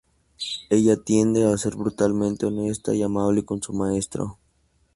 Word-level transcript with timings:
Ella 0.71 0.95
tiende 0.97 1.45
a 1.45 1.55
ser 1.59 1.75
brutalmente 1.75 2.47
honesta 2.47 2.95
y 2.95 3.03
amable 3.03 3.45
con 3.45 3.61
su 3.61 3.71
"maestro". 3.71 4.39